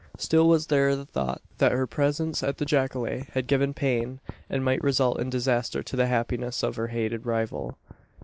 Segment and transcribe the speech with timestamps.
[0.17, 4.65] Still was there the thought that her presence at the jacale had given pain, and
[4.65, 7.77] might result in disaster to the happiness of her hated rival.